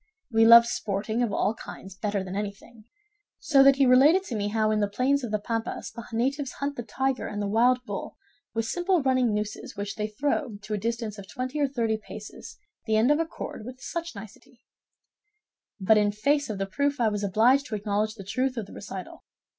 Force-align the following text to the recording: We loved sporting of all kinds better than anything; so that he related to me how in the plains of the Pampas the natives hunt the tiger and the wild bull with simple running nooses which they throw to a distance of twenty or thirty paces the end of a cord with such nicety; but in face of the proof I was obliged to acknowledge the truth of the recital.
We 0.31 0.45
loved 0.47 0.65
sporting 0.65 1.21
of 1.21 1.31
all 1.31 1.53
kinds 1.53 1.93
better 1.95 2.23
than 2.23 2.35
anything; 2.35 2.85
so 3.37 3.61
that 3.61 3.75
he 3.75 3.85
related 3.85 4.23
to 4.23 4.35
me 4.35 4.47
how 4.47 4.71
in 4.71 4.79
the 4.79 4.87
plains 4.89 5.23
of 5.23 5.29
the 5.29 5.37
Pampas 5.37 5.91
the 5.91 6.03
natives 6.11 6.53
hunt 6.53 6.75
the 6.75 6.81
tiger 6.81 7.27
and 7.27 7.39
the 7.39 7.47
wild 7.47 7.85
bull 7.85 8.17
with 8.55 8.65
simple 8.65 9.03
running 9.03 9.31
nooses 9.31 9.75
which 9.77 9.93
they 9.97 10.07
throw 10.07 10.57
to 10.63 10.73
a 10.73 10.77
distance 10.79 11.19
of 11.19 11.27
twenty 11.29 11.59
or 11.59 11.67
thirty 11.67 11.97
paces 11.97 12.57
the 12.87 12.95
end 12.95 13.11
of 13.11 13.19
a 13.19 13.27
cord 13.27 13.63
with 13.63 13.79
such 13.79 14.15
nicety; 14.15 14.61
but 15.79 15.99
in 15.99 16.11
face 16.11 16.49
of 16.49 16.57
the 16.57 16.65
proof 16.65 16.99
I 16.99 17.07
was 17.09 17.23
obliged 17.23 17.67
to 17.67 17.75
acknowledge 17.75 18.15
the 18.15 18.23
truth 18.23 18.57
of 18.57 18.65
the 18.65 18.73
recital. 18.73 19.23